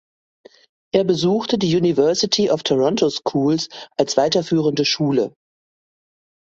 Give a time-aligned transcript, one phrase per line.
[0.95, 3.69] Er besuchte die University of Toronto Schools
[3.99, 5.35] als weiterführende Schule.